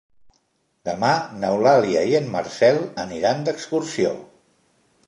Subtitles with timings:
[0.89, 1.11] Demà
[1.43, 4.17] n'Eulàlia i en Marcel aniran d'excursió.